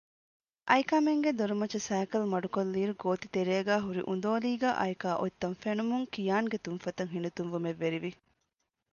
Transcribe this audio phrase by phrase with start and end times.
[0.69, 8.11] އައިކާމެންގޭ ދޮރުމައްޗަށް ސައިކަލު މަޑުކޮށްލިއިރު ގޯތިތެރޭގައި ހުރި އުނދޯލީގައި އައިކާ އޮތްތަން ފެނުމުން ކިޔާންގެ ތުންފަތަށް ހިނިތުންވުމެއް ވެރިވި